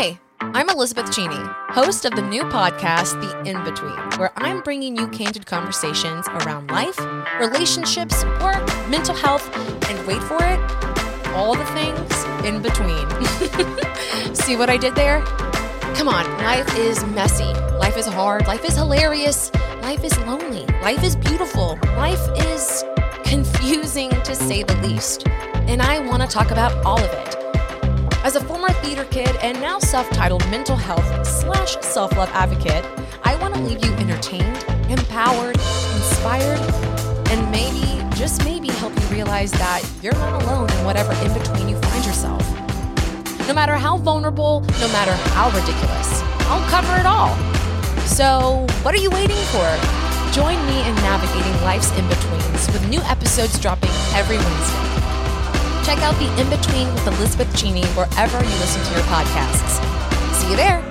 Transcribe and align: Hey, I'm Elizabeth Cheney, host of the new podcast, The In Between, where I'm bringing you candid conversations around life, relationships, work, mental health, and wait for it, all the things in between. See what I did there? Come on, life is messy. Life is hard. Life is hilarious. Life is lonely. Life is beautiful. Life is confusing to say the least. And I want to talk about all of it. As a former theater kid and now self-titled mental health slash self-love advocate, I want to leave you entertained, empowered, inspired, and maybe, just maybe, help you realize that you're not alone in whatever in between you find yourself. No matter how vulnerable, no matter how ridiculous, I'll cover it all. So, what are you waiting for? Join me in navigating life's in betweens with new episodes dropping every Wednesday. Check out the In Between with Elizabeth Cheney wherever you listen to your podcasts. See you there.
Hey, 0.00 0.18
I'm 0.40 0.70
Elizabeth 0.70 1.14
Cheney, 1.14 1.36
host 1.68 2.06
of 2.06 2.16
the 2.16 2.22
new 2.22 2.42
podcast, 2.44 3.20
The 3.20 3.50
In 3.50 3.62
Between, 3.64 3.98
where 4.18 4.32
I'm 4.34 4.62
bringing 4.62 4.96
you 4.96 5.06
candid 5.08 5.44
conversations 5.44 6.26
around 6.26 6.70
life, 6.70 6.98
relationships, 7.38 8.24
work, 8.40 8.66
mental 8.88 9.14
health, 9.14 9.54
and 9.90 10.06
wait 10.06 10.22
for 10.22 10.38
it, 10.40 10.58
all 11.34 11.54
the 11.54 11.66
things 11.76 12.24
in 12.46 12.62
between. 12.62 14.34
See 14.34 14.56
what 14.56 14.70
I 14.70 14.78
did 14.78 14.94
there? 14.94 15.20
Come 15.96 16.08
on, 16.08 16.24
life 16.44 16.78
is 16.78 17.04
messy. 17.08 17.52
Life 17.76 17.98
is 17.98 18.06
hard. 18.06 18.46
Life 18.46 18.64
is 18.64 18.76
hilarious. 18.76 19.52
Life 19.82 20.02
is 20.02 20.18
lonely. 20.20 20.64
Life 20.80 21.04
is 21.04 21.14
beautiful. 21.14 21.78
Life 21.98 22.26
is 22.38 22.84
confusing 23.22 24.08
to 24.22 24.34
say 24.34 24.62
the 24.62 24.76
least. 24.76 25.28
And 25.68 25.82
I 25.82 25.98
want 25.98 26.22
to 26.22 26.26
talk 26.26 26.52
about 26.52 26.72
all 26.86 26.98
of 26.98 27.12
it. 27.12 27.29
As 28.22 28.36
a 28.36 28.40
former 28.40 28.68
theater 28.84 29.06
kid 29.06 29.34
and 29.36 29.58
now 29.62 29.78
self-titled 29.78 30.46
mental 30.50 30.76
health 30.76 31.26
slash 31.26 31.78
self-love 31.80 32.28
advocate, 32.34 32.84
I 33.24 33.34
want 33.36 33.54
to 33.54 33.60
leave 33.62 33.82
you 33.82 33.92
entertained, 33.94 34.62
empowered, 34.90 35.56
inspired, 35.56 36.60
and 37.30 37.50
maybe, 37.50 38.04
just 38.14 38.44
maybe, 38.44 38.68
help 38.68 38.92
you 39.00 39.06
realize 39.06 39.52
that 39.52 39.82
you're 40.02 40.12
not 40.12 40.42
alone 40.42 40.70
in 40.70 40.84
whatever 40.84 41.12
in 41.24 41.32
between 41.32 41.70
you 41.70 41.80
find 41.80 42.04
yourself. 42.04 42.46
No 43.48 43.54
matter 43.54 43.74
how 43.74 43.96
vulnerable, 43.96 44.60
no 44.80 44.88
matter 44.88 45.14
how 45.32 45.48
ridiculous, 45.48 46.20
I'll 46.50 46.68
cover 46.68 46.94
it 47.00 47.06
all. 47.06 47.34
So, 48.04 48.66
what 48.82 48.94
are 48.94 48.98
you 48.98 49.10
waiting 49.10 49.40
for? 49.48 49.66
Join 50.30 50.58
me 50.66 50.86
in 50.86 50.94
navigating 50.96 51.54
life's 51.64 51.90
in 51.96 52.06
betweens 52.06 52.66
with 52.66 52.86
new 52.90 53.00
episodes 53.00 53.58
dropping 53.58 53.90
every 54.14 54.36
Wednesday. 54.36 55.09
Check 55.90 56.02
out 56.02 56.14
the 56.20 56.40
In 56.40 56.48
Between 56.48 56.86
with 56.94 57.04
Elizabeth 57.08 57.52
Cheney 57.56 57.84
wherever 57.96 58.38
you 58.38 58.56
listen 58.60 58.80
to 58.84 58.92
your 58.92 59.02
podcasts. 59.06 59.82
See 60.36 60.50
you 60.50 60.54
there. 60.54 60.89